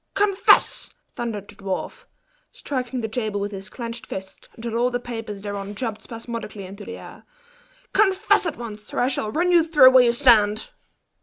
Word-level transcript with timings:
"Confess!" 0.15 0.95
thundered 1.13 1.47
the 1.47 1.53
dwarf, 1.53 2.05
striking 2.51 3.01
the 3.01 3.07
table 3.07 3.39
with 3.39 3.51
his 3.51 3.69
clinched 3.69 4.07
fist, 4.07 4.49
until 4.55 4.75
all 4.75 4.89
the 4.89 4.99
papers 4.99 5.43
thereon 5.43 5.75
jumped 5.75 6.01
spasmodically 6.01 6.65
into 6.65 6.83
the 6.85 6.97
air 6.97 7.23
"confess 7.93 8.47
at 8.47 8.57
once, 8.57 8.91
or 8.95 8.99
I 8.99 9.09
shall 9.09 9.31
run 9.31 9.51
you 9.51 9.63
through 9.63 9.91
where 9.91 10.03
you 10.03 10.13
stand!" 10.13 10.71